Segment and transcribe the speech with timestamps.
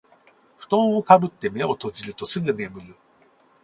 [0.57, 2.95] ふとんをかぶって目を閉じるとすぐ眠る